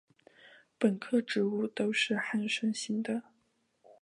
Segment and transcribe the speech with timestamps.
[0.79, 3.21] 本科植物都是旱生型的。